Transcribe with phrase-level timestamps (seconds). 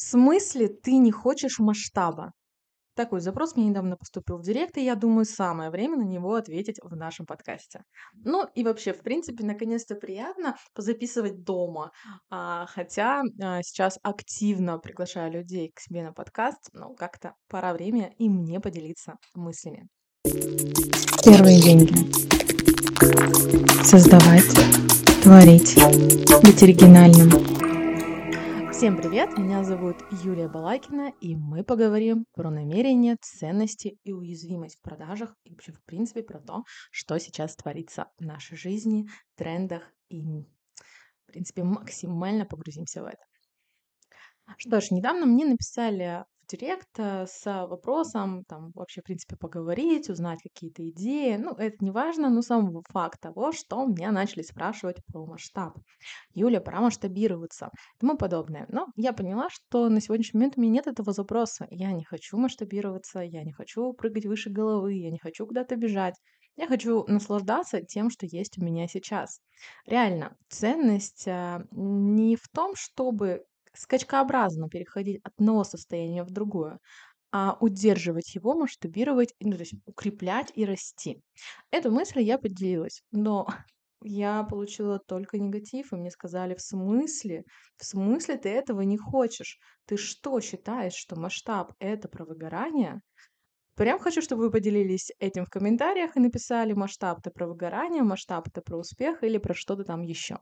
[0.00, 2.32] В смысле ты не хочешь масштаба?
[2.96, 6.78] Такой запрос мне недавно поступил в директ, и я думаю, самое время на него ответить
[6.82, 7.82] в нашем подкасте.
[8.14, 11.90] Ну и вообще, в принципе, наконец-то приятно позаписывать дома.
[12.30, 18.10] А, хотя а, сейчас активно приглашаю людей к себе на подкаст, но как-то пора время
[18.18, 19.86] и мне поделиться мыслями.
[21.22, 21.92] Первые деньги.
[23.84, 24.48] Создавать,
[25.22, 25.76] творить,
[26.42, 27.59] быть оригинальным.
[28.80, 34.80] Всем привет, меня зовут Юлия Балакина, и мы поговорим про намерения, ценности и уязвимость в
[34.80, 40.22] продажах, и вообще, в принципе, про то, что сейчас творится в нашей жизни, трендах, и,
[40.22, 43.22] в принципе, максимально погрузимся в это.
[44.56, 50.40] Что ж, недавно мне написали директ э, с вопросом, там, вообще, в принципе, поговорить, узнать
[50.42, 51.36] какие-то идеи.
[51.36, 55.78] Ну, это не важно, но сам факт того, что меня начали спрашивать про масштаб.
[56.34, 58.66] Юля, пора масштабироваться и тому подобное.
[58.68, 61.66] Но я поняла, что на сегодняшний момент у меня нет этого запроса.
[61.70, 66.14] Я не хочу масштабироваться, я не хочу прыгать выше головы, я не хочу куда-то бежать.
[66.56, 69.40] Я хочу наслаждаться тем, что есть у меня сейчас.
[69.86, 76.78] Реально, ценность а, не в том, чтобы скачкообразно переходить от одного состояния в другое,
[77.32, 81.22] а удерживать его, масштабировать, ну, то есть укреплять и расти.
[81.70, 83.46] Эту мысль я поделилась, но
[84.02, 87.44] я получила только негатив, и мне сказали, в смысле?
[87.76, 89.58] В смысле ты этого не хочешь?
[89.86, 93.00] Ты что, считаешь, что масштаб— это про выгорание?
[93.76, 98.46] Прям хочу, чтобы вы поделились этим в комментариях и написали масштаб это про выгорание, масштаб
[98.48, 100.38] это про успех или про что-то там еще.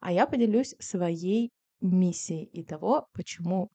[0.00, 1.50] А я поделюсь своей
[1.82, 3.70] миссии и того, почему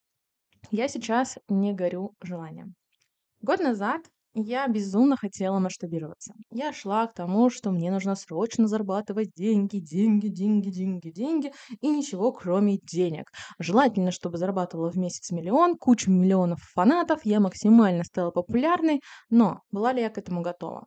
[0.71, 2.75] я сейчас не горю желанием.
[3.41, 4.01] Год назад
[4.33, 6.33] я безумно хотела масштабироваться.
[6.51, 11.89] Я шла к тому, что мне нужно срочно зарабатывать деньги, деньги, деньги, деньги, деньги и
[11.89, 13.31] ничего кроме денег.
[13.59, 19.93] Желательно, чтобы зарабатывала в месяц миллион, кучу миллионов фанатов, я максимально стала популярной, но была
[19.93, 20.85] ли я к этому готова?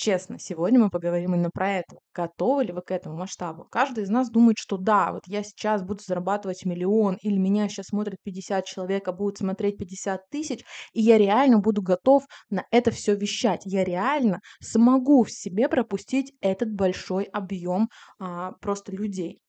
[0.00, 1.98] Честно, сегодня мы поговорим именно про это.
[2.14, 3.66] Готовы ли вы к этому масштабу?
[3.70, 7.88] Каждый из нас думает, что да, вот я сейчас буду зарабатывать миллион, или меня сейчас
[7.88, 12.90] смотрят 50 человек, а будут смотреть 50 тысяч, и я реально буду готов на это
[12.90, 13.60] все вещать.
[13.66, 19.42] Я реально смогу в себе пропустить этот большой объем а, просто людей.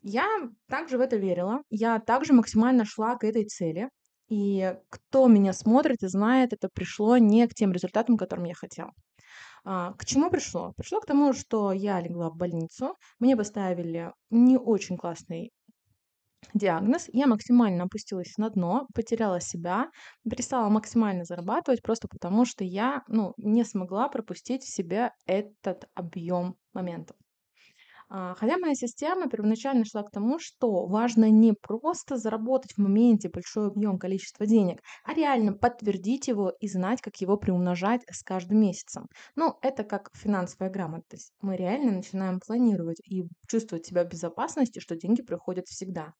[0.00, 0.26] Я
[0.66, 3.90] также в это верила, я также максимально шла к этой цели,
[4.30, 8.90] и кто меня смотрит и знает, это пришло не к тем результатам, которым я хотела.
[9.64, 10.72] А, к чему пришло?
[10.76, 15.52] Пришло к тому, что я легла в больницу, мне поставили не очень классный
[16.52, 19.90] диагноз, я максимально опустилась на дно, потеряла себя,
[20.28, 26.56] перестала максимально зарабатывать просто потому, что я ну, не смогла пропустить в себя этот объем
[26.74, 27.16] моментов.
[28.16, 33.28] А, хотя моя система первоначально шла к тому, что важно не просто заработать в моменте
[33.28, 38.60] большой объем количества денег, а реально подтвердить его и знать, как его приумножать с каждым
[38.60, 39.06] месяцем.
[39.34, 41.32] Ну, это как финансовая грамотность.
[41.40, 46.12] Мы реально начинаем планировать и чувствовать себя в безопасности, что деньги приходят всегда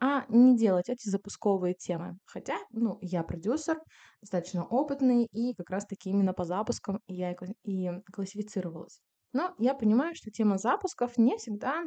[0.00, 2.18] а не делать эти запусковые темы.
[2.26, 3.78] Хотя, ну, я продюсер,
[4.20, 7.34] достаточно опытный, и как раз-таки именно по запускам я
[7.64, 9.00] и классифицировалась.
[9.34, 11.84] Но я понимаю, что тема запусков не всегда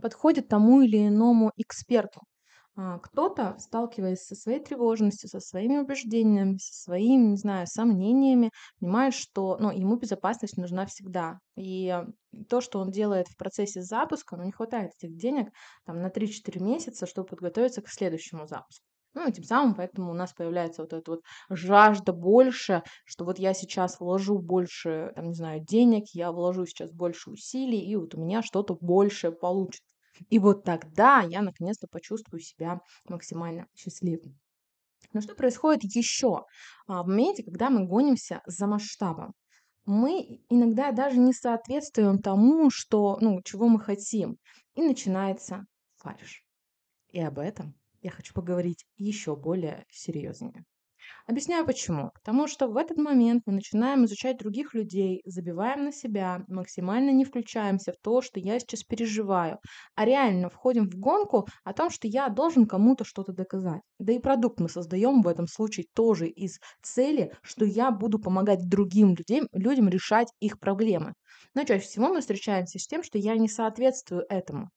[0.00, 2.20] подходит тому или иному эксперту.
[2.76, 8.50] А, кто-то, сталкиваясь со своей тревожностью, со своими убеждениями, со своими, не знаю, сомнениями,
[8.80, 11.38] понимает, что ну, ему безопасность нужна всегда.
[11.56, 12.02] И
[12.50, 15.48] то, что он делает в процессе запуска, ну, не хватает этих денег
[15.86, 18.85] там, на 3-4 месяца, чтобы подготовиться к следующему запуску.
[19.16, 23.38] Ну, и тем самым поэтому у нас появляется вот эта вот жажда больше, что вот
[23.38, 28.14] я сейчас вложу больше, там, не знаю, денег, я вложу сейчас больше усилий, и вот
[28.14, 29.94] у меня что-то больше получится.
[30.28, 34.38] И вот тогда я наконец-то почувствую себя максимально счастливым.
[35.14, 36.44] Но что происходит еще
[36.86, 39.32] а, в моменте, когда мы гонимся за масштабом?
[39.86, 44.36] Мы иногда даже не соответствуем тому, что, ну, чего мы хотим.
[44.74, 45.64] И начинается
[45.96, 46.44] фальш.
[47.08, 47.74] И об этом
[48.06, 50.64] я хочу поговорить еще более серьезнее.
[51.26, 52.12] Объясняю почему.
[52.14, 57.24] Потому что в этот момент мы начинаем изучать других людей, забиваем на себя, максимально не
[57.24, 59.58] включаемся в то, что я сейчас переживаю,
[59.96, 63.82] а реально входим в гонку о том, что я должен кому-то что-то доказать.
[63.98, 68.68] Да и продукт мы создаем в этом случае тоже из цели, что я буду помогать
[68.68, 71.14] другим людям, людям решать их проблемы.
[71.54, 74.70] Но чаще всего мы встречаемся с тем, что я не соответствую этому.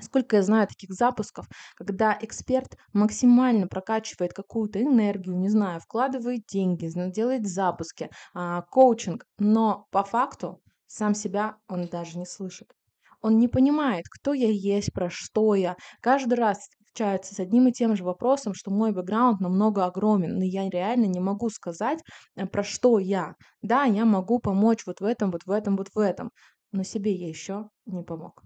[0.00, 1.46] Сколько я знаю таких запусков,
[1.76, 9.86] когда эксперт максимально прокачивает какую-то энергию, не знаю, вкладывает деньги, делает запуски, а, коучинг, но
[9.90, 12.72] по факту сам себя он даже не слышит.
[13.20, 15.76] Он не понимает, кто я есть, про что я.
[16.00, 20.44] Каждый раз встречаются с одним и тем же вопросом, что мой бэкграунд намного огромен, но
[20.44, 22.00] я реально не могу сказать,
[22.36, 23.34] э, про что я.
[23.62, 26.30] Да, я могу помочь вот в этом, вот в этом, вот в этом,
[26.72, 28.42] но себе я еще не помог.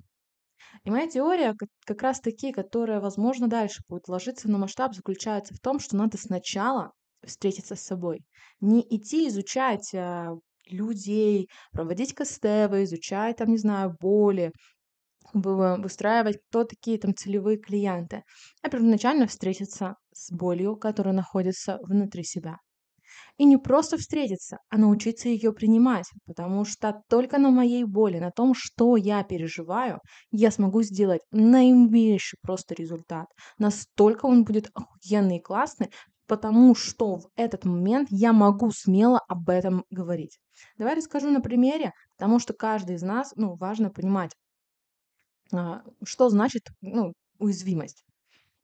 [0.85, 5.55] И моя теория как, как раз таки, которая, возможно, дальше будет ложиться на масштаб, заключается
[5.55, 6.93] в том, что надо сначала
[7.25, 8.25] встретиться с собой.
[8.61, 10.35] Не идти изучать а,
[10.67, 14.53] людей, проводить КСТВ, изучать, там, не знаю, боли,
[15.33, 18.23] выстраивать, кто такие там целевые клиенты,
[18.63, 22.59] а первоначально встретиться с болью, которая находится внутри себя.
[23.37, 28.31] И не просто встретиться, а научиться ее принимать, потому что только на моей боли, на
[28.31, 30.01] том, что я переживаю,
[30.31, 33.27] я смогу сделать наименьший просто результат.
[33.59, 35.91] Настолько он будет охуенный и классный,
[36.27, 40.39] потому что в этот момент я могу смело об этом говорить.
[40.79, 44.33] Давай расскажу на примере, потому что каждый из нас, ну, важно понимать,
[45.53, 48.05] а, что значит, ну, уязвимость.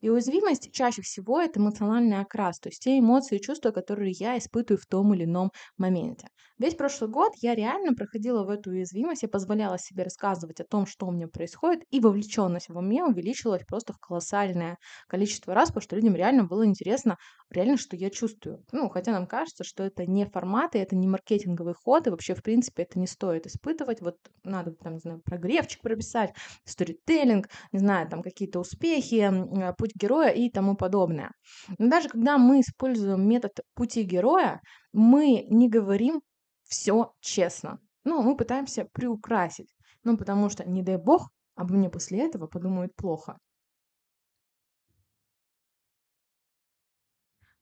[0.01, 4.37] И уязвимость чаще всего это эмоциональный окрас, то есть те эмоции и чувства, которые я
[4.37, 6.27] испытываю в том или ином моменте.
[6.57, 10.85] Весь прошлый год я реально проходила в эту уязвимость, я позволяла себе рассказывать о том,
[10.85, 14.77] что у меня происходит, и вовлеченность во мне увеличилась просто в колоссальное
[15.07, 17.17] количество раз, потому что людям реально было интересно,
[17.49, 18.63] реально, что я чувствую.
[18.71, 22.43] Ну, хотя нам кажется, что это не форматы, это не маркетинговый ход, и вообще, в
[22.43, 24.01] принципе, это не стоит испытывать.
[24.01, 26.33] Вот надо, там, не знаю, прогревчик прописать,
[26.65, 29.31] сторителлинг, не знаю, там какие-то успехи,
[29.77, 31.31] путь путь героя и тому подобное.
[31.77, 34.61] Но даже когда мы используем метод пути героя,
[34.93, 36.21] мы не говорим
[36.63, 37.79] все честно.
[38.03, 39.73] Ну, мы пытаемся приукрасить.
[40.03, 43.37] Ну, потому что, не дай бог, обо мне после этого подумают плохо.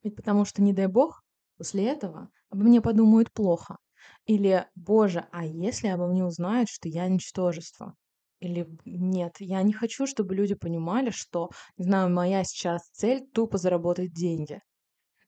[0.04, 1.24] Ведь потому что, не дай бог,
[1.58, 3.78] после этого обо мне подумают плохо.
[4.26, 7.96] Или, боже, а если обо мне узнают, что я ничтожество?
[8.40, 13.58] Или нет, я не хочу, чтобы люди понимали, что, не знаю, моя сейчас цель тупо
[13.58, 14.62] заработать деньги.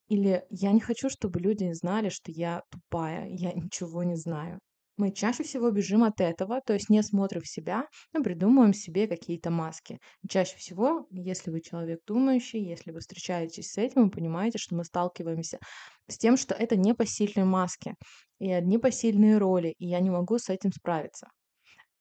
[0.08, 4.60] Или я не хочу, чтобы люди знали, что я тупая, я ничего не знаю.
[4.98, 9.08] Мы чаще всего бежим от этого, то есть не смотрим в себя, но придумываем себе
[9.08, 10.00] какие-то маски.
[10.22, 14.75] И чаще всего, если вы человек думающий, если вы встречаетесь с этим, вы понимаете, что
[14.75, 15.60] мы сталкиваемся
[16.08, 17.96] с тем, что это непосильные маски
[18.40, 21.28] и непосильные роли, и я не могу с этим справиться.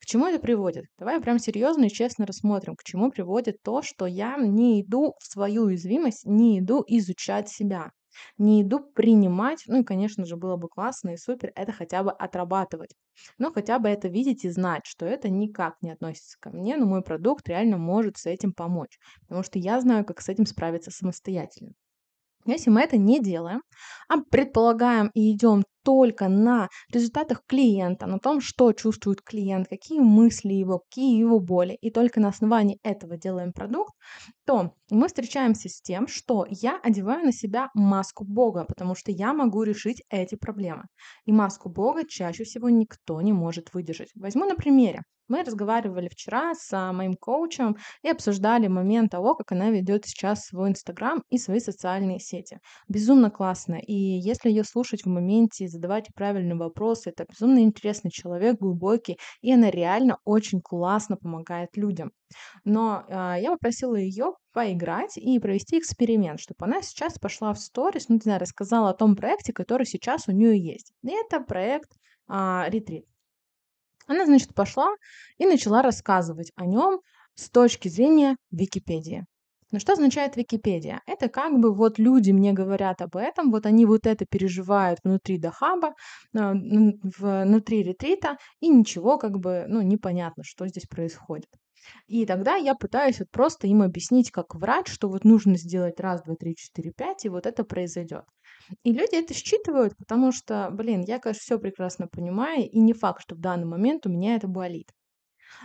[0.01, 0.87] К чему это приводит?
[0.99, 5.27] Давай прям серьезно и честно рассмотрим, к чему приводит то, что я не иду в
[5.27, 7.91] свою уязвимость, не иду изучать себя,
[8.39, 12.11] не иду принимать, ну и, конечно же, было бы классно и супер это хотя бы
[12.13, 12.95] отрабатывать.
[13.39, 16.87] Но хотя бы это видеть и знать, что это никак не относится ко мне, но
[16.87, 20.91] мой продукт реально может с этим помочь, потому что я знаю, как с этим справиться
[20.91, 21.73] самостоятельно.
[22.47, 23.63] Если мы это не делаем,
[24.09, 30.53] а предполагаем и идем только на результатах клиента, на том, что чувствует клиент, какие мысли
[30.53, 33.95] его, какие его боли, и только на основании этого делаем продукт,
[34.45, 39.33] то мы встречаемся с тем, что я одеваю на себя маску Бога, потому что я
[39.33, 40.85] могу решить эти проблемы.
[41.25, 44.11] И маску Бога чаще всего никто не может выдержать.
[44.15, 45.03] Возьму на примере.
[45.31, 50.47] Мы разговаривали вчера с а, моим коучем и обсуждали момент того, как она ведет сейчас
[50.47, 52.59] свой Инстаграм и свои социальные сети.
[52.89, 53.77] Безумно классно.
[53.77, 59.53] И если ее слушать в моменте, задавать правильные вопросы, это безумно интересный человек, глубокий, и
[59.53, 62.13] она реально очень классно помогает людям.
[62.65, 68.09] Но э, я попросила ее поиграть и провести эксперимент, чтобы она сейчас пошла в сторис,
[68.09, 70.93] ну, не знаю, рассказала о том проекте, который сейчас у нее есть.
[71.03, 71.93] И это проект
[72.29, 73.07] э, ретрит.
[74.07, 74.93] Она, значит, пошла
[75.39, 77.01] и начала рассказывать о нем
[77.35, 79.25] с точки зрения Википедии.
[79.71, 81.01] Но что означает Википедия?
[81.07, 85.39] Это как бы вот люди мне говорят об этом, вот они вот это переживают внутри
[85.39, 85.95] Дахаба,
[86.37, 91.49] а, внутри ретрита, и ничего как бы, ну, непонятно, что здесь происходит.
[92.07, 96.23] И тогда я пытаюсь вот просто им объяснить, как врач, что вот нужно сделать раз,
[96.23, 98.25] два, три, четыре, пять, и вот это произойдет.
[98.83, 103.23] И люди это считывают, потому что, блин, я, конечно, все прекрасно понимаю, и не факт,
[103.23, 104.91] что в данный момент у меня это болит.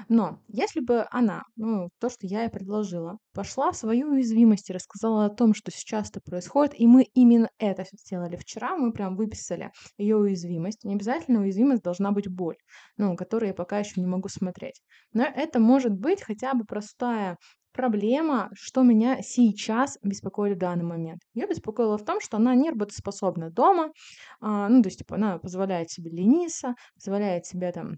[0.10, 4.74] Но если бы она, ну, то, что я ей предложила, пошла в свою уязвимость и
[4.74, 9.16] рассказала о том, что сейчас это происходит, и мы именно это сделали вчера, мы прям
[9.16, 10.84] выписали ее уязвимость.
[10.84, 12.58] Не обязательно уязвимость должна быть боль,
[12.98, 14.82] ну, которую я пока еще не могу смотреть.
[15.14, 17.38] Но это может быть хотя бы простая
[17.76, 21.22] проблема, что меня сейчас беспокоит в данный момент.
[21.34, 23.92] Ее беспокоило в том, что она не работоспособна дома,
[24.40, 27.98] а, ну, то есть, типа, она позволяет себе лениться, позволяет себе там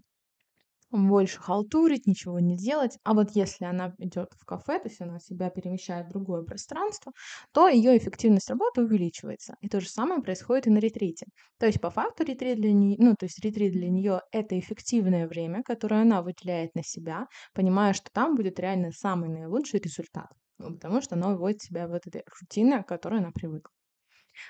[0.90, 2.98] больше халтурить, ничего не делать.
[3.04, 7.12] А вот если она идет в кафе, то есть она себя перемещает в другое пространство,
[7.52, 9.56] то ее эффективность работы увеличивается.
[9.60, 11.26] И то же самое происходит и на ретрите.
[11.58, 15.28] То есть по факту ретрит для нее, ну то есть ретрит для нее это эффективное
[15.28, 20.28] время, которое она выделяет на себя, понимая, что там будет реально самый наилучший результат.
[20.58, 23.77] Ну, потому что она выводит себя в этой рутине, к которой она привыкла.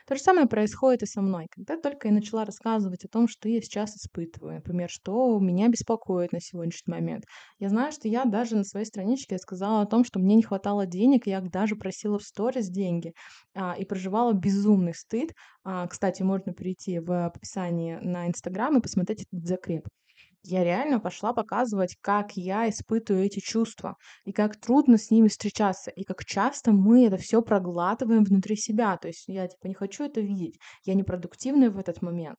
[0.07, 1.47] То же самое происходит и со мной.
[1.51, 6.33] Когда только я начала рассказывать о том, что я сейчас испытываю, например, что меня беспокоит
[6.33, 7.25] на сегодняшний момент.
[7.59, 10.87] Я знаю, что я даже на своей страничке сказала о том, что мне не хватало
[10.87, 13.13] денег, и я даже просила в сторис деньги
[13.55, 15.33] а, и проживала безумный стыд.
[15.65, 19.89] А, кстати, можно перейти в описании на Инстаграм и посмотреть этот закреп
[20.43, 25.91] я реально пошла показывать, как я испытываю эти чувства, и как трудно с ними встречаться,
[25.91, 28.97] и как часто мы это все проглатываем внутри себя.
[28.97, 32.37] То есть я типа не хочу это видеть, я непродуктивная в этот момент.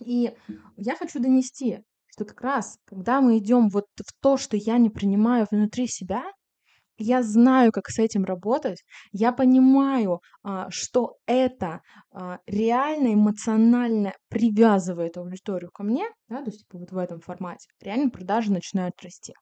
[0.00, 0.32] И
[0.76, 4.90] я хочу донести, что как раз, когда мы идем вот в то, что я не
[4.90, 6.24] принимаю внутри себя,
[6.98, 8.82] я знаю, как с этим работать.
[9.12, 11.80] Я понимаю, а, что это
[12.12, 17.68] а, реально эмоционально привязывает аудиторию ко мне, да, то есть типа вот в этом формате.
[17.80, 19.34] Реально продажи начинают расти.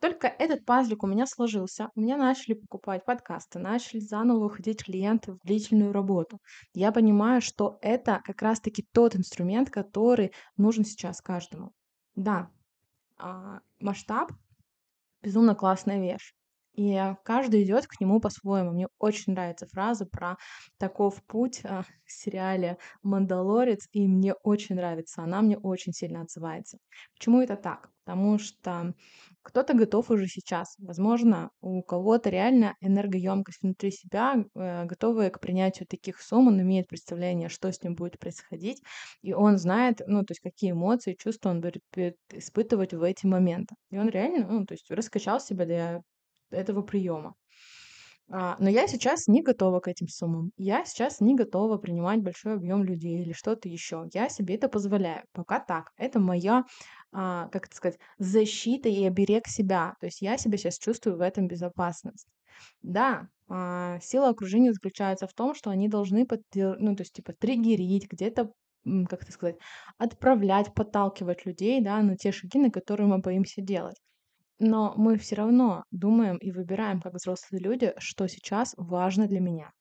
[0.00, 5.32] Только этот пазлик у меня сложился, у меня начали покупать подкасты, начали заново выходить клиенты
[5.32, 6.40] в длительную работу.
[6.74, 11.72] Я понимаю, что это как раз-таки тот инструмент, который нужен сейчас каждому.
[12.14, 12.50] Да,
[13.16, 14.32] а, масштаб
[15.22, 16.32] безумно классная вещь.
[16.78, 18.70] И каждый идет к нему по-своему.
[18.70, 20.36] Мне очень нравится фраза про
[20.78, 26.78] таков путь а, в сериале «Мандалорец», и мне очень нравится, она мне очень сильно отзывается.
[27.16, 27.90] Почему это так?
[28.04, 28.94] Потому что
[29.42, 30.76] кто-то готов уже сейчас.
[30.78, 36.86] Возможно, у кого-то реально энергоемкость внутри себя, э, готовая к принятию таких сумм, он имеет
[36.86, 38.84] представление, что с ним будет происходить,
[39.20, 41.82] и он знает, ну, то есть какие эмоции, чувства он будет
[42.32, 43.74] испытывать в эти моменты.
[43.90, 46.02] И он реально, ну, то есть раскачал себя до
[46.50, 47.34] этого приема.
[48.30, 50.52] А, но я сейчас не готова к этим суммам.
[50.56, 54.06] Я сейчас не готова принимать большой объем людей или что-то еще.
[54.12, 55.24] Я себе это позволяю.
[55.32, 55.92] Пока так.
[55.96, 56.64] Это моя,
[57.10, 59.94] а, как это сказать, защита и оберег себя.
[60.00, 62.28] То есть я себя сейчас чувствую в этом безопасность.
[62.82, 66.76] Да, а, сила окружения заключается в том, что они должны, подтвер...
[66.78, 68.52] ну, то есть, типа, триггерить, где-то
[69.08, 69.56] как это сказать,
[69.98, 73.96] отправлять, подталкивать людей, да, на те шаги, на которые мы боимся делать.
[74.58, 79.72] Но мы все равно думаем и выбираем, как взрослые люди, что сейчас важно для меня.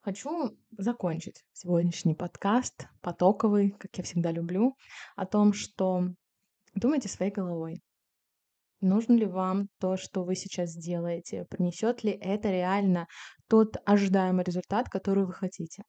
[0.00, 4.74] Хочу закончить сегодняшний подкаст, потоковый, как я всегда люблю,
[5.16, 6.08] о том, что
[6.74, 7.82] думайте своей головой.
[8.80, 11.44] Нужно ли вам то, что вы сейчас делаете?
[11.48, 13.06] Принесет ли это реально
[13.48, 15.84] тот ожидаемый результат, который вы хотите?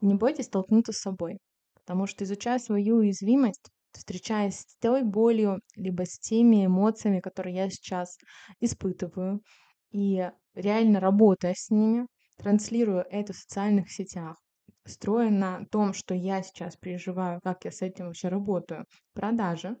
[0.00, 1.38] Не бойтесь столкнуться с собой,
[1.74, 7.70] потому что изучая свою уязвимость, встречаясь с той болью, либо с теми эмоциями, которые я
[7.70, 8.18] сейчас
[8.60, 9.42] испытываю,
[9.90, 14.36] и реально работая с ними, транслирую это в социальных сетях,
[14.84, 18.84] строя на том, что я сейчас переживаю, как я с этим вообще работаю,
[19.14, 19.76] продажи,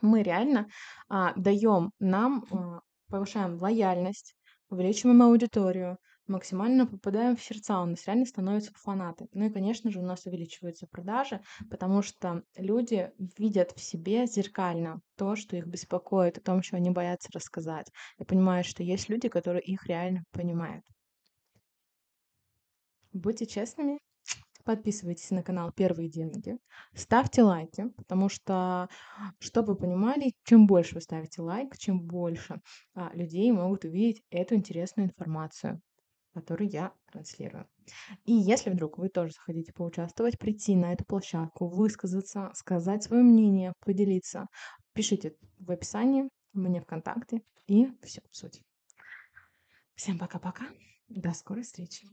[0.00, 0.68] мы реально
[1.08, 4.34] а, даем нам, а, повышаем лояльность,
[4.70, 9.28] увеличиваем аудиторию, максимально попадаем в сердца, у нас реально становятся фанаты.
[9.32, 15.00] Ну и, конечно же, у нас увеличиваются продажи, потому что люди видят в себе зеркально
[15.16, 17.90] то, что их беспокоит, о том, что они боятся рассказать.
[18.18, 20.84] И понимают, что есть люди, которые их реально понимают.
[23.12, 23.98] Будьте честными,
[24.64, 26.56] подписывайтесь на канал Первые деньги,
[26.94, 28.88] ставьте лайки, потому что,
[29.38, 32.62] чтобы вы понимали, чем больше вы ставите лайк, чем больше
[32.94, 35.82] а, людей могут увидеть эту интересную информацию
[36.32, 37.68] который я транслирую.
[38.24, 43.72] И если вдруг вы тоже захотите поучаствовать, прийти на эту площадку, высказаться, сказать свое мнение,
[43.80, 44.46] поделиться,
[44.92, 48.60] пишите в описании мне ВКонтакте, и все, суть.
[49.94, 50.66] Всем пока-пока,
[51.08, 52.06] до скорой встречи.